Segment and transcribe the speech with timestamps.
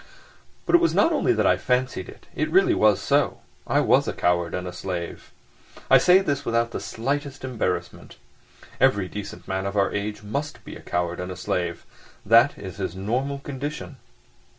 [0.65, 3.41] But it was not only that I fancied it, it really was so.
[3.67, 5.29] I was a coward and a slave.
[5.91, 8.15] I say this without the slightest embarrassment.
[8.79, 11.85] Every decent man of our age must be a coward and a slave.
[12.25, 13.97] That is his normal condition.